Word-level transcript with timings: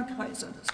Anja 0.00 0.16
Kaiser 0.16 0.48
das. 0.56 0.66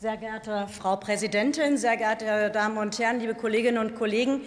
Sehr 0.00 0.16
geehrte 0.16 0.66
Frau 0.66 0.96
Präsidentin, 0.96 1.76
sehr 1.76 1.96
geehrte 1.96 2.50
Damen 2.50 2.76
und 2.76 2.98
Herren, 2.98 3.20
liebe 3.20 3.34
Kolleginnen 3.34 3.78
und 3.78 3.94
Kollegen! 3.94 4.40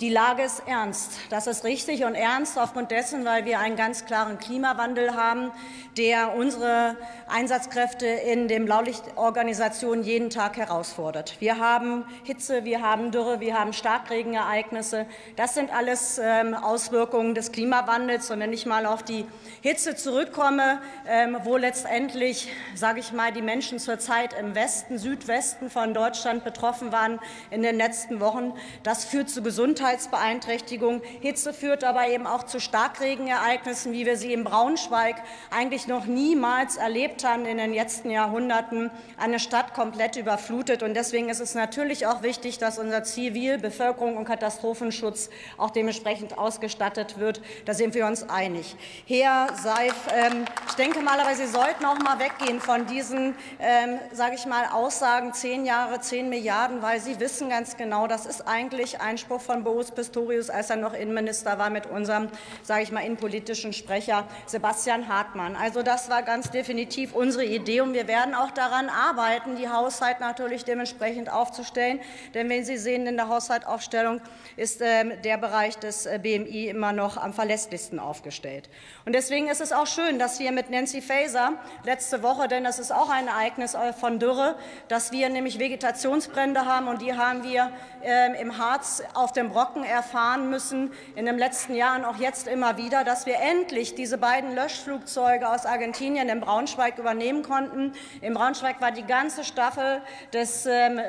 Die 0.00 0.08
Lage 0.08 0.44
ist 0.44 0.62
ernst. 0.64 1.18
Das 1.28 1.46
ist 1.46 1.62
richtig 1.62 2.04
und 2.04 2.14
ernst 2.14 2.58
aufgrund 2.58 2.90
dessen, 2.90 3.26
weil 3.26 3.44
wir 3.44 3.58
einen 3.58 3.76
ganz 3.76 4.06
klaren 4.06 4.38
Klimawandel 4.38 5.14
haben, 5.14 5.52
der 5.98 6.34
unsere 6.34 6.96
Einsatzkräfte 7.28 8.06
in 8.06 8.48
den 8.48 8.64
Blaulichtorganisationen 8.64 10.02
jeden 10.02 10.30
Tag 10.30 10.56
herausfordert. 10.56 11.36
Wir 11.38 11.58
haben 11.58 12.06
Hitze, 12.24 12.64
wir 12.64 12.80
haben 12.80 13.10
Dürre, 13.10 13.40
wir 13.40 13.58
haben 13.58 13.74
Starkregenereignisse. 13.74 15.04
Das 15.36 15.52
sind 15.52 15.70
alles 15.70 16.18
ähm, 16.18 16.54
Auswirkungen 16.54 17.34
des 17.34 17.52
Klimawandels. 17.52 18.30
Und 18.30 18.40
wenn 18.40 18.54
ich 18.54 18.64
mal 18.64 18.86
auf 18.86 19.02
die 19.02 19.26
Hitze 19.60 19.96
zurückkomme, 19.96 20.80
ähm, 21.06 21.36
wo 21.44 21.58
letztendlich, 21.58 22.48
sage 22.74 23.00
ich 23.00 23.12
mal, 23.12 23.32
die 23.32 23.42
Menschen 23.42 23.78
zurzeit 23.78 24.32
im 24.32 24.54
Westen, 24.54 24.96
Südwesten 24.96 25.68
von 25.68 25.92
Deutschland 25.92 26.42
betroffen 26.42 26.90
waren 26.90 27.20
in 27.50 27.62
den 27.62 27.76
letzten 27.76 28.20
Wochen, 28.20 28.54
das 28.82 29.04
führt 29.04 29.28
zu 29.28 29.42
Gesundheit 29.42 29.89
Gesundheitsbeeinträchtigung. 29.90 31.02
Hitze 31.20 31.52
führt 31.52 31.84
aber 31.84 32.08
eben 32.08 32.26
auch 32.26 32.44
zu 32.44 32.60
Starkregenereignissen, 32.60 33.92
wie 33.92 34.06
wir 34.06 34.16
sie 34.16 34.32
in 34.32 34.44
Braunschweig 34.44 35.16
eigentlich 35.50 35.86
noch 35.86 36.06
niemals 36.06 36.76
erlebt 36.76 37.24
haben 37.24 37.44
in 37.44 37.58
den 37.58 37.72
letzten 37.72 38.10
Jahrhunderten. 38.10 38.90
Eine 39.16 39.40
Stadt 39.40 39.74
komplett 39.74 40.16
überflutet. 40.16 40.82
Und 40.82 40.94
deswegen 40.94 41.28
ist 41.28 41.40
es 41.40 41.54
natürlich 41.54 42.06
auch 42.06 42.22
wichtig, 42.22 42.58
dass 42.58 42.78
unser 42.78 43.02
Zivil-, 43.02 43.58
Bevölkerung 43.58 44.16
und 44.16 44.24
Katastrophenschutz 44.24 45.30
auch 45.56 45.70
dementsprechend 45.70 46.38
ausgestattet 46.38 47.18
wird. 47.18 47.40
Da 47.64 47.74
sind 47.74 47.94
wir 47.94 48.06
uns 48.06 48.28
einig. 48.28 48.76
Herr 49.06 49.48
Seif, 49.60 49.94
ähm, 50.14 50.44
ich 50.68 50.74
denke 50.74 51.00
mal, 51.00 51.18
aber 51.18 51.34
Sie 51.34 51.46
sollten 51.46 51.84
auch 51.84 51.98
mal 51.98 52.18
weggehen 52.18 52.60
von 52.60 52.86
diesen, 52.86 53.34
ähm, 53.58 53.98
sage 54.12 54.36
ich 54.36 54.46
mal, 54.46 54.66
Aussagen, 54.72 55.32
zehn 55.32 55.64
Jahre, 55.64 56.00
zehn 56.00 56.28
Milliarden, 56.28 56.82
weil 56.82 57.00
Sie 57.00 57.18
wissen 57.18 57.48
ganz 57.48 57.76
genau, 57.76 58.06
das 58.06 58.26
ist 58.26 58.46
eigentlich 58.46 59.00
Einspruch 59.00 59.40
von 59.40 59.64
Boris 59.64 59.79
Boris 59.80 59.92
Pistorius, 59.92 60.50
als 60.50 60.68
er 60.68 60.76
noch 60.76 60.92
Innenminister 60.92 61.56
war, 61.56 61.70
mit 61.70 61.86
unserem, 61.86 62.28
sage 62.62 62.82
ich 62.82 62.92
mal, 62.92 63.00
innenpolitischen 63.00 63.72
Sprecher 63.72 64.26
Sebastian 64.44 65.08
Hartmann. 65.08 65.56
Also 65.56 65.82
das 65.82 66.10
war 66.10 66.22
ganz 66.22 66.50
definitiv 66.50 67.14
unsere 67.14 67.46
Idee, 67.46 67.80
und 67.80 67.94
wir 67.94 68.06
werden 68.06 68.34
auch 68.34 68.50
daran 68.50 68.90
arbeiten, 68.90 69.56
die 69.56 69.70
Haushalt 69.70 70.20
natürlich 70.20 70.66
dementsprechend 70.66 71.32
aufzustellen. 71.32 71.98
Denn 72.34 72.50
wenn 72.50 72.62
Sie 72.62 72.76
sehen, 72.76 73.06
in 73.06 73.16
der 73.16 73.28
Haushaltsaufstellung 73.28 74.20
ist 74.58 74.82
äh, 74.82 75.16
der 75.16 75.38
Bereich 75.38 75.78
des 75.78 76.04
äh, 76.04 76.18
BMI 76.22 76.68
immer 76.68 76.92
noch 76.92 77.16
am 77.16 77.32
verlässlichsten 77.32 77.98
aufgestellt. 77.98 78.68
Und 79.06 79.14
deswegen 79.14 79.48
ist 79.48 79.62
es 79.62 79.72
auch 79.72 79.86
schön, 79.86 80.18
dass 80.18 80.40
wir 80.40 80.52
mit 80.52 80.68
Nancy 80.68 81.00
Faeser 81.00 81.54
letzte 81.84 82.22
Woche, 82.22 82.48
denn 82.48 82.64
das 82.64 82.78
ist 82.78 82.92
auch 82.92 83.08
ein 83.08 83.28
Ereignis 83.28 83.72
äh, 83.72 83.94
von 83.94 84.18
Dürre, 84.18 84.56
dass 84.88 85.10
wir 85.10 85.30
nämlich 85.30 85.58
Vegetationsbrände 85.58 86.66
haben, 86.66 86.86
und 86.86 87.00
die 87.00 87.14
haben 87.14 87.44
wir 87.44 87.72
äh, 88.02 88.38
im 88.38 88.58
Harz 88.58 89.02
auf 89.14 89.32
dem 89.32 89.48
Brocken 89.48 89.69
Brocken 89.70 89.84
erfahren 89.84 90.50
müssen, 90.50 90.90
in 91.14 91.26
den 91.26 91.38
letzten 91.38 91.76
Jahren, 91.76 92.04
auch 92.04 92.16
jetzt 92.16 92.48
immer 92.48 92.76
wieder, 92.76 93.04
dass 93.04 93.26
wir 93.26 93.36
endlich 93.36 93.94
diese 93.94 94.18
beiden 94.18 94.56
Löschflugzeuge 94.56 95.48
aus 95.48 95.64
Argentinien 95.64 96.28
in 96.28 96.40
Braunschweig 96.40 96.98
übernehmen 96.98 97.44
konnten. 97.44 97.92
In 98.20 98.34
Braunschweig 98.34 98.80
war 98.80 98.90
die 98.90 99.04
ganze 99.04 99.44
Staffel 99.44 100.02
des, 100.32 100.66
ähm, 100.66 101.00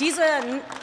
Diese 0.00 0.22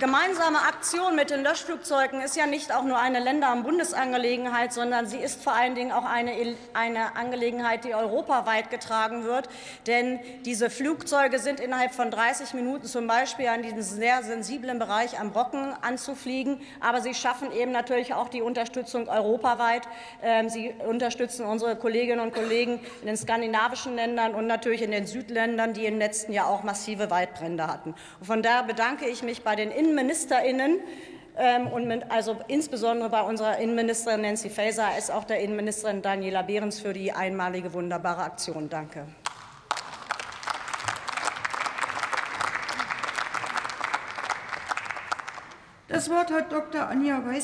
gemeinsame 0.00 0.58
Aktion 0.58 1.16
mit 1.16 1.30
den 1.30 1.42
Löschflugzeugen 1.42 2.20
ist 2.20 2.36
ja 2.36 2.46
nicht 2.46 2.74
auch 2.74 2.84
nur 2.84 2.98
eine 2.98 3.20
Länder- 3.20 3.54
und 3.54 3.62
Bundesangelegenheit, 3.62 4.74
sondern 4.74 5.06
sie 5.06 5.16
ist 5.16 5.42
vor 5.42 5.54
allen 5.54 5.74
Dingen 5.74 5.92
auch 5.92 6.04
eine, 6.04 6.32
eine 6.74 7.16
Angelegenheit, 7.16 7.84
die 7.86 7.94
europaweit 7.94 8.68
getragen 8.68 9.24
wird. 9.24 9.48
Denn 9.86 10.20
diese 10.44 10.68
Flugzeuge 10.68 11.38
sind 11.38 11.58
innerhalb 11.58 11.94
von 11.94 12.10
30 12.10 12.52
Minuten 12.52 12.84
zum 12.84 13.06
Beispiel 13.06 13.46
an 13.46 13.62
diesem 13.62 13.80
sehr 13.80 14.22
sensiblen 14.22 14.78
Bereich 14.78 15.18
am 15.18 15.32
Brocken 15.32 15.72
anzufliegen. 15.80 16.60
Aber 16.80 17.00
sie 17.00 17.14
schaffen 17.14 17.50
eben 17.50 17.72
natürlich 17.72 18.12
auch 18.12 18.28
die 18.28 18.42
Unterstützung 18.42 19.08
europaweit. 19.08 19.88
Ähm, 20.22 20.50
sie 20.50 20.74
unterstützen 20.86 21.46
unsere 21.46 21.76
Kolleginnen 21.76 22.20
und 22.20 22.34
Kollegen 22.34 22.78
in 23.00 23.06
den 23.06 23.16
skandinavischen 23.16 23.96
Ländern 23.96 24.34
und 24.34 24.46
natürlich 24.46 24.82
in 24.82 24.90
den 24.90 25.06
Südländern, 25.06 25.72
die 25.72 25.86
im 25.86 25.98
letzten 25.98 26.34
Jahr 26.34 26.48
auch 26.48 26.62
massive 26.62 27.10
Waldbrände 27.10 27.66
hatten. 27.66 27.94
Und 28.20 28.26
von 28.26 28.42
daher 28.42 28.64
bedanke 28.64 28.97
bedanke 28.98 29.12
ich 29.12 29.22
mich 29.22 29.42
bei 29.44 29.54
den 29.54 29.70
InnenministerInnen 29.70 30.80
ähm, 31.36 31.68
und 31.68 31.86
mit, 31.86 32.10
also 32.10 32.36
insbesondere 32.48 33.08
bei 33.08 33.22
unserer 33.22 33.58
Innenministerin 33.58 34.22
Nancy 34.22 34.50
Faeser 34.50 34.86
als 34.86 35.08
auch 35.08 35.22
der 35.22 35.38
Innenministerin 35.38 36.02
Daniela 36.02 36.42
Behrens 36.42 36.80
für 36.80 36.92
die 36.92 37.12
einmalige 37.12 37.72
wunderbare 37.72 38.22
Aktion. 38.22 38.68
Danke. 38.68 39.06
Das 45.86 46.10
Wort 46.10 46.32
hat 46.32 46.50
Dr. 46.50 46.88
Anja 46.88 47.24
Weiß. 47.24 47.36